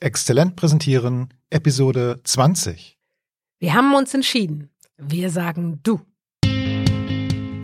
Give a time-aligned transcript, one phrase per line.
[0.00, 2.96] Exzellent präsentieren, Episode 20.
[3.58, 4.70] Wir haben uns entschieden.
[4.96, 6.00] Wir sagen du.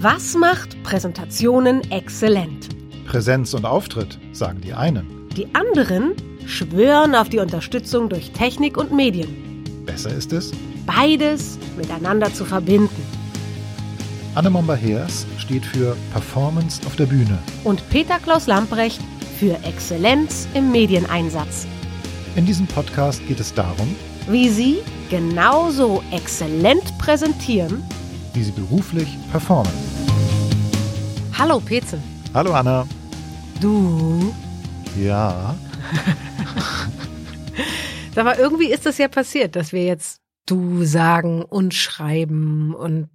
[0.01, 2.71] Was macht Präsentationen exzellent?
[3.07, 5.29] Präsenz und Auftritt, sagen die einen.
[5.37, 9.62] Die anderen schwören auf die Unterstützung durch Technik und Medien.
[9.87, 10.51] Besser ist es,
[10.87, 13.07] Beides miteinander zu verbinden.
[14.35, 17.39] Anne Momba-Heers steht für Performance auf der Bühne.
[17.62, 19.01] Und Peter Klaus Lamprecht
[19.39, 21.69] für Exzellenz im Medieneinsatz.
[22.37, 23.95] In diesem Podcast geht es darum,
[24.29, 24.79] Wie Sie
[25.11, 27.83] genauso exzellent präsentieren.
[28.33, 29.73] wie sie beruflich performen.
[31.38, 31.98] Hallo Petze.
[32.33, 32.84] Hallo Anna.
[33.60, 34.34] Du.
[35.01, 35.55] Ja,
[38.15, 43.09] Sag mal, irgendwie ist das ja passiert, dass wir jetzt du sagen und schreiben und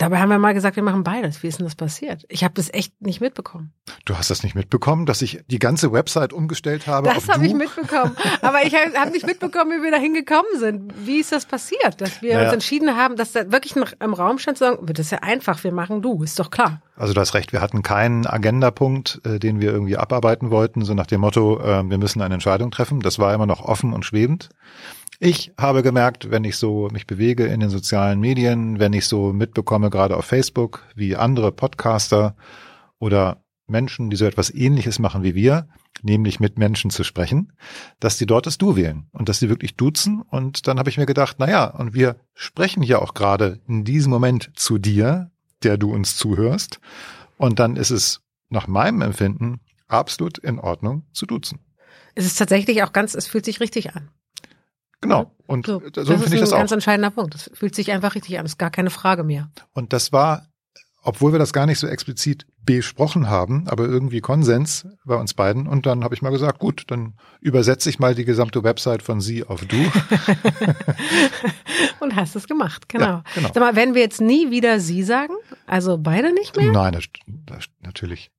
[0.00, 1.42] dabei haben wir mal gesagt, wir machen beides.
[1.42, 2.24] Wie ist denn das passiert?
[2.28, 3.72] Ich habe das echt nicht mitbekommen.
[4.06, 7.54] du hast das nicht mitbekommen, dass ich die ganze Website umgestellt habe Das habe ich
[7.54, 8.16] mitbekommen.
[8.42, 10.92] Aber ich habe hab nicht mitbekommen, wie wir da hingekommen sind.
[11.06, 12.00] Wie ist das passiert?
[12.00, 12.46] Dass wir Naja.
[12.46, 15.18] uns entschieden haben, dass da wirklich noch im Raum stand zu sagen, das ist ja
[15.18, 16.80] einfach, wir machen du, ist doch klar.
[16.96, 20.94] Also du hast recht, wir hatten keinen Agendapunkt, äh, den wir irgendwie abarbeiten wollten, so
[20.94, 23.00] nach dem Motto, äh, wir müssen eine Entscheidung treffen.
[23.00, 24.50] Das war immer noch offen und schwebend.
[25.22, 29.34] Ich habe gemerkt, wenn ich so mich bewege in den sozialen Medien, wenn ich so
[29.34, 32.34] mitbekomme, gerade auf Facebook, wie andere Podcaster
[32.98, 35.68] oder Menschen, die so etwas ähnliches machen wie wir,
[36.00, 37.52] nämlich mit Menschen zu sprechen,
[38.00, 40.22] dass die dort das Du wählen und dass sie wirklich duzen.
[40.22, 43.84] Und dann habe ich mir gedacht, na ja, und wir sprechen ja auch gerade in
[43.84, 45.30] diesem Moment zu dir,
[45.62, 46.80] der du uns zuhörst.
[47.36, 51.58] Und dann ist es nach meinem Empfinden absolut in Ordnung zu duzen.
[52.14, 54.08] Es ist tatsächlich auch ganz, es fühlt sich richtig an.
[55.00, 55.34] Genau.
[55.46, 56.74] Und So, so, das finde ist ich ein das ganz auch.
[56.74, 57.34] entscheidender Punkt.
[57.34, 58.44] Es fühlt sich einfach richtig an.
[58.46, 59.50] ist gar keine Frage mehr.
[59.72, 60.46] Und das war,
[61.02, 65.66] obwohl wir das gar nicht so explizit besprochen haben, aber irgendwie Konsens bei uns beiden.
[65.66, 69.20] Und dann habe ich mal gesagt, gut, dann übersetze ich mal die gesamte Website von
[69.22, 69.76] Sie auf Du.
[72.00, 73.04] Und hast es gemacht, genau.
[73.06, 73.48] Ja, genau.
[73.54, 75.34] Sag mal, werden wir jetzt nie wieder sie sagen?
[75.66, 76.70] Also beide nicht mehr?
[76.70, 78.30] Nein, das, das, natürlich,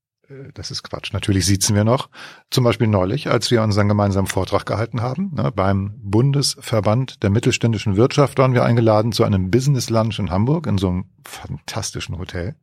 [0.53, 1.13] das ist Quatsch.
[1.13, 2.09] Natürlich siezen wir noch.
[2.49, 7.95] Zum Beispiel neulich, als wir unseren gemeinsamen Vortrag gehalten haben, ne, beim Bundesverband der mittelständischen
[7.97, 12.55] Wirtschaft waren wir eingeladen zu einem Business Lunch in Hamburg in so einem fantastischen Hotel.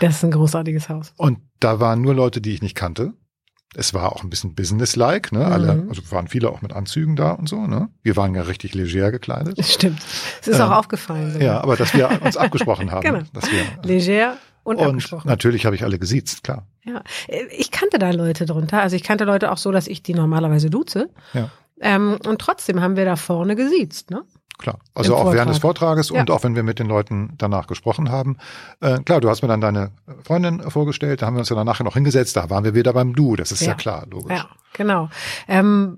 [0.00, 1.12] Das ist ein großartiges Haus.
[1.16, 3.12] Und da waren nur Leute, die ich nicht kannte.
[3.76, 5.44] Es war auch ein bisschen businesslike, ne?
[5.46, 5.88] Alle, Mhm.
[5.90, 7.88] also waren viele auch mit Anzügen da und so, ne?
[8.02, 9.56] Wir waren ja richtig leger gekleidet.
[9.58, 10.00] Das stimmt.
[10.40, 11.30] Es ist Ähm, auch aufgefallen.
[11.34, 11.46] sogar.
[11.46, 13.02] Ja, aber dass wir uns abgesprochen haben.
[13.02, 13.20] Genau.
[13.32, 14.36] Dass wir, Leger
[14.78, 16.66] und, und natürlich habe ich alle gesiezt, klar.
[16.84, 18.80] Ja, Äh, ich kannte da Leute drunter.
[18.80, 21.10] Also ich kannte Leute auch so, dass ich die normalerweise duze.
[21.34, 21.50] Ja.
[21.80, 24.22] Ähm, und trotzdem haben wir da vorne gesiezt, ne?
[24.58, 24.78] Klar.
[24.94, 25.88] Also Im auch während des Vortrag.
[25.96, 26.20] Vortrages Ja.
[26.20, 28.36] und auch wenn wir mit den Leuten danach gesprochen haben.
[28.80, 29.92] Äh, klar, du hast mir dann deine
[30.22, 32.92] Freundin vorgestellt, da haben wir uns ja dann nachher noch hingesetzt, da waren wir wieder
[32.92, 33.74] beim Du, das ist ja, Ja.
[33.74, 34.36] klar, logisch.
[34.36, 35.08] Ja, genau.
[35.48, 35.96] Ähm,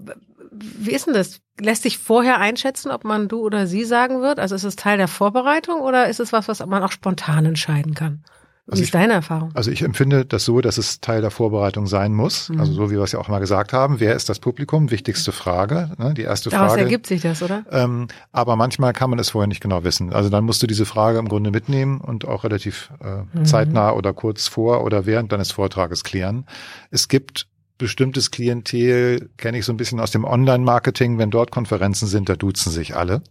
[0.52, 1.40] wie ist denn das?
[1.60, 4.38] Lässt sich vorher einschätzen, ob man du oder sie sagen wird?
[4.38, 7.94] Also ist es Teil der Vorbereitung oder ist es was, was man auch spontan entscheiden
[7.94, 8.22] kann?
[8.66, 9.50] Wie Also ist ich- deine Erfahrung?
[9.54, 12.48] Also ich empfinde das so, dass es Teil der Vorbereitung sein muss.
[12.48, 12.60] Mhm.
[12.60, 14.92] Also so wie wir es ja auch mal gesagt haben, wer ist das Publikum?
[14.92, 16.14] Wichtigste Frage, ne?
[16.14, 16.82] die erste Daraus Frage.
[16.82, 17.64] ergibt sich das, oder?
[17.72, 20.12] Ähm, aber manchmal kann man es vorher nicht genau wissen.
[20.12, 23.44] Also dann musst du diese Frage im Grunde mitnehmen und auch relativ äh, Mhm.
[23.46, 26.46] zeitnah oder kurz vor oder während deines Vortrages klären.
[26.92, 27.48] Es gibt
[27.78, 32.36] bestimmtes Klientel, kenne ich so ein bisschen aus dem Online-Marketing, wenn dort Konferenzen sind, da
[32.36, 33.22] duzen sich alle.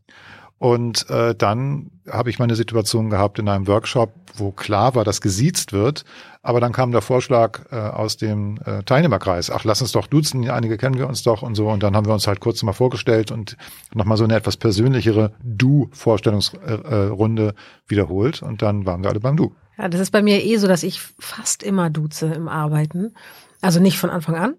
[0.62, 5.04] Und äh, dann habe ich mal eine Situation gehabt in einem Workshop, wo klar war,
[5.04, 6.06] dass gesiezt wird,
[6.44, 10.48] aber dann kam der Vorschlag äh, aus dem äh, Teilnehmerkreis, ach, lass uns doch duzen,
[10.52, 11.68] einige kennen wir uns doch und so.
[11.68, 13.58] Und dann haben wir uns halt kurz mal vorgestellt und
[13.96, 17.56] nochmal so eine etwas persönlichere Du-Vorstellungsrunde
[17.88, 18.44] wiederholt.
[18.44, 19.56] Und dann waren wir alle beim Du.
[19.80, 23.16] Ja, das ist bei mir eh so, dass ich fast immer duze im Arbeiten.
[23.62, 24.54] Also nicht von Anfang an.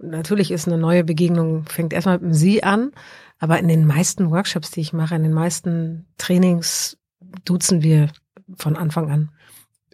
[0.00, 2.90] Natürlich ist eine neue Begegnung, fängt erstmal mit dem Sie an.
[3.44, 6.96] Aber in den meisten Workshops, die ich mache, in den meisten Trainings
[7.44, 8.08] duzen wir
[8.56, 9.32] von Anfang an.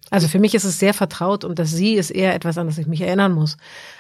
[0.09, 2.79] Also für mich ist es sehr vertraut und das Sie ist eher etwas, an das
[2.79, 3.57] ich mich erinnern muss.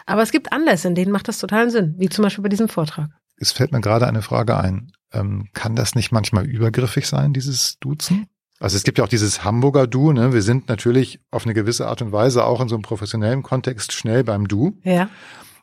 [0.07, 2.69] Aber es gibt Anlässe, in denen macht das totalen Sinn, wie zum Beispiel bei diesem
[2.69, 3.11] Vortrag.
[3.39, 4.93] Es fällt mir gerade eine Frage ein.
[5.13, 8.29] Ähm, kann das nicht manchmal übergriffig sein, dieses Duzen?
[8.61, 10.33] Also es gibt ja auch dieses Hamburger Du, ne?
[10.33, 13.91] Wir sind natürlich auf eine gewisse Art und Weise auch in so einem professionellen Kontext
[13.95, 14.79] schnell beim Du.
[14.85, 15.09] Ja.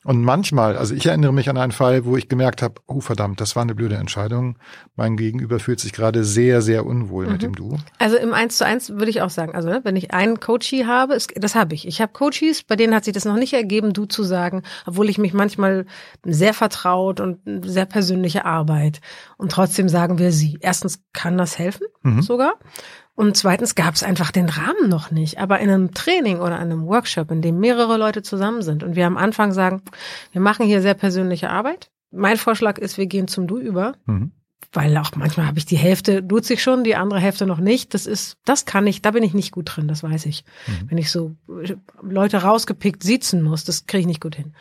[0.07, 3.41] Und manchmal, also ich erinnere mich an einen Fall, wo ich gemerkt habe, oh verdammt,
[3.41, 4.57] das war eine blöde Entscheidung.
[4.95, 7.77] Mein Gegenüber fühlt sich gerade sehr, sehr unwohl mit dem Du.
[7.99, 10.85] Also im Eins zu eins würde ich auch sagen, also ne, wenn ich einen Coachie
[10.85, 11.85] habe, es, das habe ich.
[11.85, 15.09] Ich habe Coaches, bei denen hat sich das noch nicht ergeben, du zu sagen, obwohl
[15.09, 15.85] ich mich manchmal
[16.23, 19.01] sehr vertraut und sehr persönliche Arbeit.
[19.35, 20.57] Und trotzdem sagen wir sie.
[20.61, 22.21] Erstens kann das helfen, Mhm.
[22.21, 22.55] sogar.
[23.15, 25.39] Und zweitens gab es einfach den Rahmen noch nicht.
[25.39, 29.07] Aber in einem Training oder einem Workshop, in dem mehrere Leute zusammen sind und wir
[29.07, 29.81] am Anfang sagen,
[30.31, 33.93] wir machen hier sehr persönliche Arbeit, Mein Vorschlag ist, wir gehen zum Du über.
[34.05, 34.31] Mhm.
[34.71, 37.93] Weil auch manchmal habe ich die Hälfte duze ich schon, die andere Hälfte noch nicht.
[37.93, 40.43] Das ist, das kann ich, da bin ich nicht gut drin, das weiß ich.
[40.67, 40.89] Mhm.
[40.89, 41.35] Wenn ich so
[42.01, 44.53] Leute rausgepickt siezen muss, das kriege ich nicht gut hin.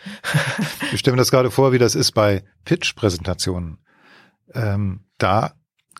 [0.92, 3.78] ich stelle mir das gerade vor, wie das ist bei Pitch-Präsentationen.
[4.54, 5.52] Ähm, da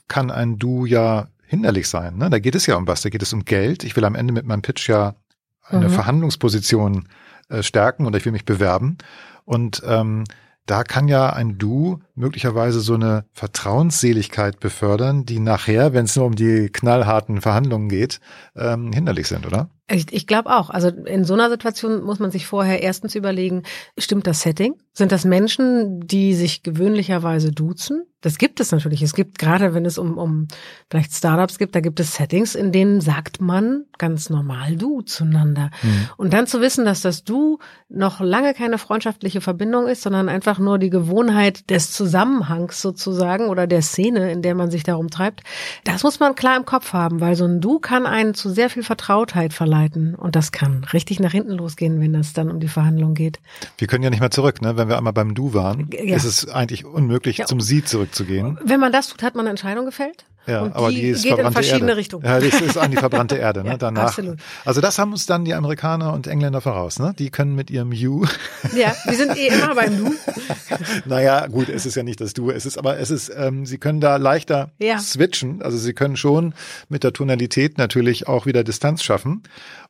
[0.09, 2.17] kann ein Du ja hinderlich sein.
[2.17, 2.31] Ne?
[2.31, 3.85] Da geht es ja um was, da geht es um Geld.
[3.85, 5.15] Ich will am Ende mit meinem Pitch ja
[5.63, 5.93] eine mhm.
[5.93, 7.09] Verhandlungsposition
[7.49, 8.99] äh, stärken oder ich will mich bewerben.
[9.45, 10.25] Und ähm,
[10.67, 16.27] da kann ja ein Du möglicherweise so eine Vertrauensseligkeit befördern, die nachher, wenn es nur
[16.27, 18.21] um die knallharten Verhandlungen geht,
[18.57, 19.71] ähm, hinderlich sind, oder?
[19.89, 20.71] Ich, ich glaube auch.
[20.71, 23.63] Also in so einer Situation muss man sich vorher erstens überlegen,
[23.97, 24.75] stimmt das Setting?
[24.93, 28.03] Sind das Menschen, die sich gewöhnlicherweise duzen?
[28.27, 29.03] Das gibt es natürlich.
[29.03, 30.49] Es gibt gerade, wenn es um, um
[30.91, 35.71] vielleicht Startups gibt, da gibt es Settings, in denen sagt man ganz normal du zueinander.
[35.83, 36.09] Mhm.
[36.17, 37.59] Und dann zu wissen, dass das du
[37.89, 43.69] noch lange keine freundschaftliche Verbindung ist, sondern einfach nur die Gewohnheit des Zusammenhangs sozusagen oder
[43.69, 45.43] der Szene, in der man sich darum treibt,
[45.85, 48.71] das muss man klar im Kopf haben, weil so ein du kann einen zu sehr
[48.71, 50.15] viel Vertrautheit verleiten.
[50.15, 53.39] Und das kann richtig nach hinten losgehen, wenn es dann um die Verhandlung geht.
[53.79, 54.77] Wir können ja nicht mehr zurück, ne?
[54.77, 56.17] Wenn wir einmal beim Du waren, ja.
[56.17, 57.47] ist es eigentlich unmöglich, ja.
[57.47, 58.59] zum Sie zurückzugehen.
[58.65, 60.25] Wenn man das tut, hat man eine Entscheidung gefällt.
[60.47, 61.97] Ja, und aber die, die ist geht in verschiedene Erde.
[61.97, 62.25] Richtungen.
[62.25, 63.71] Ja, das ist an die verbrannte Erde, ne?
[63.71, 64.05] ja, Danach.
[64.05, 64.39] Absolut.
[64.65, 67.15] Also das haben uns dann die Amerikaner und Engländer voraus, ne?
[67.19, 68.25] Die können mit ihrem You.
[68.77, 70.15] Ja, wir sind eh immer beim Du.
[71.05, 73.79] naja, gut, es ist ja nicht das Du, es ist, aber es ist, ähm, sie
[73.79, 74.99] können da leichter ja.
[74.99, 75.63] switchen.
[75.63, 76.55] Also sie können schon
[76.89, 79.43] mit der Tonalität natürlich auch wieder Distanz schaffen.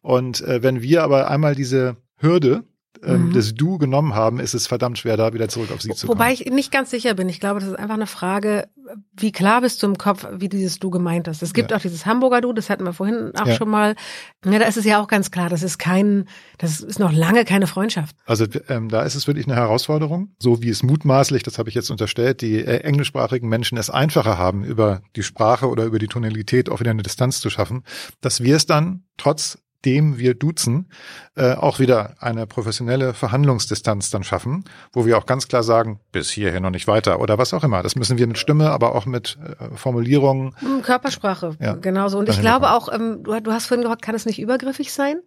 [0.03, 2.65] Und äh, wenn wir aber einmal diese Hürde
[3.05, 3.33] ähm, mhm.
[3.33, 6.19] das Du genommen haben, ist es verdammt schwer, da wieder zurück auf sie zu kommen.
[6.19, 7.29] Wobei ich nicht ganz sicher bin.
[7.29, 8.69] Ich glaube, das ist einfach eine Frage,
[9.17, 11.43] wie klar bist du im Kopf, wie dieses Du gemeint ist.
[11.43, 11.77] Es gibt ja.
[11.77, 13.55] auch dieses Hamburger Du, das hatten wir vorhin auch ja.
[13.55, 13.97] schon mal.
[14.45, 16.29] Ja, da ist es ja auch ganz klar, das ist kein,
[16.59, 18.17] das ist noch lange keine Freundschaft.
[18.27, 21.75] Also ähm, da ist es wirklich eine Herausforderung, so wie es mutmaßlich, das habe ich
[21.75, 26.09] jetzt unterstellt, die äh, englischsprachigen Menschen es einfacher haben, über die Sprache oder über die
[26.09, 27.83] Tonalität auch wieder eine Distanz zu schaffen,
[28.21, 30.91] dass wir es dann trotz dem wir duzen,
[31.37, 36.31] äh, auch wieder eine professionelle Verhandlungsdistanz dann schaffen, wo wir auch ganz klar sagen, bis
[36.31, 37.83] hierher noch nicht weiter oder was auch immer.
[37.83, 40.55] Das müssen wir mit Stimme, aber auch mit äh, Formulierungen.
[40.59, 42.19] Hm, Körpersprache, ja, genauso.
[42.19, 45.21] Und ich glaube auch, ähm, du, du hast vorhin gesagt, kann es nicht übergriffig sein?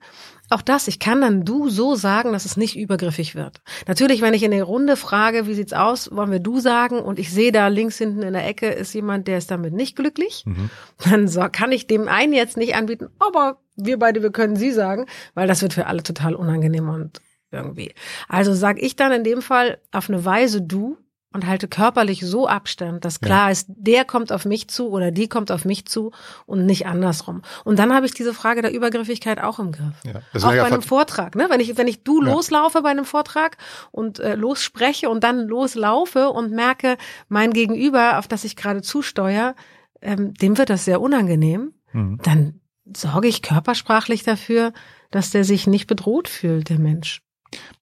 [0.50, 3.62] Auch das, ich kann dann du so sagen, dass es nicht übergriffig wird.
[3.88, 7.19] Natürlich, wenn ich in der Runde frage, wie sieht's aus, wollen wir du sagen und
[7.19, 10.44] ich sehe da links hinten in der Ecke ist jemand, der ist damit nicht glücklich,
[10.46, 10.69] mhm.
[11.04, 14.72] dann so, kann ich dem einen jetzt nicht anbieten, aber wir beide, wir können sie
[14.72, 15.06] sagen,
[15.36, 17.94] weil das wird für alle total unangenehm und irgendwie.
[18.28, 20.98] Also sag ich dann in dem Fall auf eine Weise du,
[21.31, 23.51] und halte körperlich so Abstand, dass klar ja.
[23.51, 26.11] ist, der kommt auf mich zu oder die kommt auf mich zu
[26.45, 27.43] und nicht andersrum.
[27.63, 29.93] Und dann habe ich diese Frage der Übergriffigkeit auch im Griff.
[30.03, 31.45] Ja, auch bei einem Vortrag, ne?
[31.49, 32.31] Wenn ich wenn ich du ja.
[32.31, 33.57] loslaufe bei einem Vortrag
[33.91, 36.97] und äh, losspreche und dann loslaufe und merke,
[37.27, 39.55] mein Gegenüber, auf das ich gerade zusteuere,
[40.01, 42.19] ähm, dem wird das sehr unangenehm, mhm.
[42.23, 42.61] dann
[42.95, 44.73] sorge ich körpersprachlich dafür,
[45.11, 47.21] dass der sich nicht bedroht fühlt, der Mensch.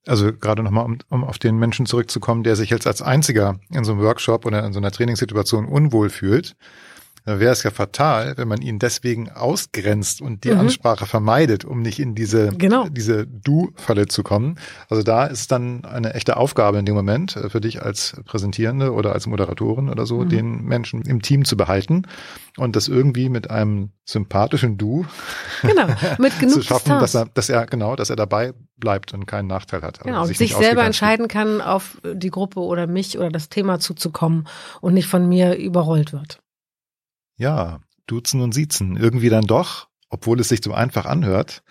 [0.05, 3.83] Also gerade nochmal, um, um auf den Menschen zurückzukommen, der sich jetzt als einziger in
[3.83, 6.55] so einem Workshop oder in so einer Trainingssituation unwohl fühlt,
[7.27, 10.61] dann wäre es ja fatal, wenn man ihn deswegen ausgrenzt und die mhm.
[10.61, 12.87] Ansprache vermeidet, um nicht in diese, genau.
[12.87, 14.57] diese Du-Falle zu kommen.
[14.87, 18.93] Also da ist dann eine echte Aufgabe in dem Moment äh, für dich als Präsentierende
[18.93, 20.29] oder als Moderatorin oder so, mhm.
[20.29, 22.03] den Menschen im Team zu behalten
[22.55, 25.05] und das irgendwie mit einem sympathischen Du
[25.63, 25.87] genau,
[26.19, 29.47] mit genug zu schaffen, dass er, dass er genau, dass er dabei bleibt und keinen
[29.47, 29.99] Nachteil hat.
[29.99, 34.47] Genau, sich, sich selber entscheiden kann, auf die Gruppe oder mich oder das Thema zuzukommen
[34.79, 36.39] und nicht von mir überrollt wird.
[37.37, 38.97] Ja, Duzen und Siezen.
[38.97, 41.63] Irgendwie dann doch, obwohl es sich so einfach anhört,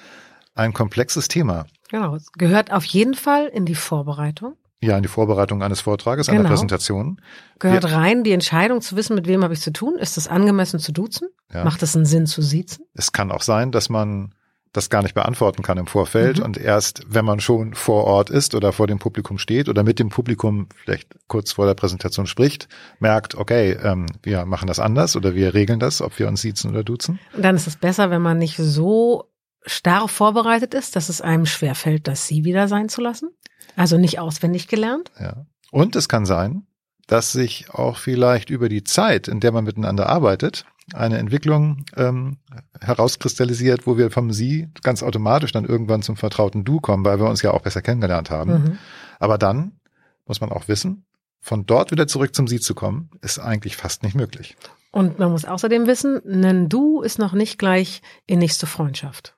[0.54, 1.66] ein komplexes Thema.
[1.88, 4.56] Genau, es gehört auf jeden Fall in die Vorbereitung.
[4.80, 6.40] Ja, in die Vorbereitung eines Vortrages, genau.
[6.40, 7.20] einer Präsentation.
[7.58, 9.96] Gehört Wir, rein die Entscheidung zu wissen, mit wem habe ich zu tun.
[9.96, 11.28] Ist es angemessen zu duzen?
[11.52, 11.64] Ja.
[11.64, 12.84] Macht es einen Sinn zu siezen?
[12.92, 14.34] Es kann auch sein, dass man
[14.76, 16.44] das gar nicht beantworten kann im Vorfeld mhm.
[16.44, 19.98] und erst, wenn man schon vor Ort ist oder vor dem Publikum steht oder mit
[19.98, 22.68] dem Publikum vielleicht kurz vor der Präsentation spricht,
[22.98, 26.70] merkt, okay, ähm, wir machen das anders oder wir regeln das, ob wir uns siezen
[26.70, 27.18] oder duzen.
[27.36, 29.30] Dann ist es besser, wenn man nicht so
[29.64, 33.30] starr vorbereitet ist, dass es einem schwerfällt, das Sie wieder sein zu lassen.
[33.74, 35.10] Also nicht auswendig gelernt.
[35.20, 35.46] Ja.
[35.70, 36.66] Und es kann sein,
[37.06, 42.38] dass sich auch vielleicht über die Zeit, in der man miteinander arbeitet, eine Entwicklung ähm,
[42.80, 47.28] herauskristallisiert, wo wir vom Sie ganz automatisch dann irgendwann zum vertrauten Du kommen, weil wir
[47.28, 48.52] uns ja auch besser kennengelernt haben.
[48.52, 48.78] Mhm.
[49.18, 49.80] Aber dann
[50.26, 51.04] muss man auch wissen,
[51.40, 54.56] von dort wieder zurück zum Sie zu kommen, ist eigentlich fast nicht möglich.
[54.90, 59.36] Und man muss außerdem wissen, ein Du ist noch nicht gleich innigste Freundschaft.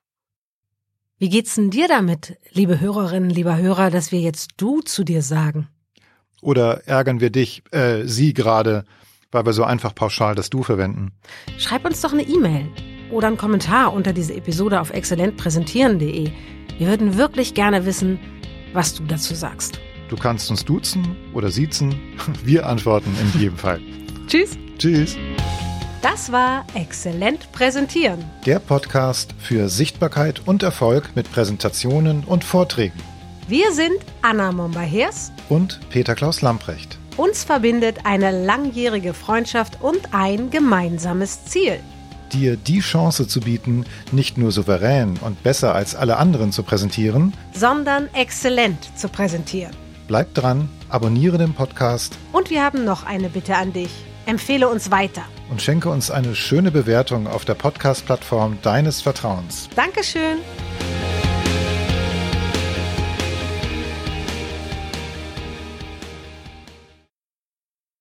[1.17, 5.21] Wie geht's denn dir damit, liebe Hörerinnen, lieber Hörer, dass wir jetzt Du zu dir
[5.21, 5.67] sagen?
[6.41, 8.85] Oder ärgern wir dich, äh, sie gerade,
[9.31, 11.11] weil wir so einfach pauschal das Du verwenden?
[11.57, 12.67] Schreib uns doch eine E-Mail
[13.11, 16.31] oder einen Kommentar unter diese Episode auf exzellentpräsentieren.de.
[16.77, 18.19] Wir würden wirklich gerne wissen,
[18.73, 19.79] was du dazu sagst.
[20.09, 21.95] Du kannst uns duzen oder siezen.
[22.43, 23.79] Wir antworten in jedem Fall.
[24.27, 24.57] Tschüss.
[24.77, 25.17] Tschüss.
[26.01, 28.23] Das war Exzellent Präsentieren.
[28.45, 32.97] Der Podcast für Sichtbarkeit und Erfolg mit Präsentationen und Vorträgen.
[33.47, 36.97] Wir sind Anna Momba-Hers und Peter Klaus Lamprecht.
[37.19, 41.81] Uns verbindet eine langjährige Freundschaft und ein gemeinsames Ziel.
[42.31, 43.83] Dir die Chance zu bieten,
[44.13, 49.75] nicht nur souverän und besser als alle anderen zu präsentieren, sondern exzellent zu präsentieren.
[50.07, 52.17] Bleib dran, abonniere den Podcast.
[52.31, 53.91] Und wir haben noch eine Bitte an dich.
[54.25, 55.23] Empfehle uns weiter.
[55.49, 59.67] Und schenke uns eine schöne Bewertung auf der Podcast-Plattform deines Vertrauens.
[59.75, 60.37] Dankeschön.